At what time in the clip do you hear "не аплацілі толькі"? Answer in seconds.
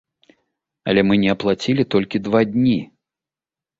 1.23-2.23